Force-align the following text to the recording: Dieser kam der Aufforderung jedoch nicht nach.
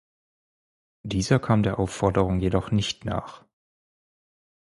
Dieser 1.03 1.37
kam 1.37 1.61
der 1.61 1.77
Aufforderung 1.77 2.39
jedoch 2.39 2.71
nicht 2.71 3.05
nach. 3.05 3.45